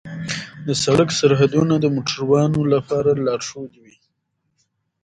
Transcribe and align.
د 0.67 0.69
سړک 0.83 1.09
سرحدونه 1.19 1.75
د 1.79 1.85
موټروانو 1.95 2.61
لپاره 2.73 3.11
لارښود 3.25 3.71
وي. 3.83 3.95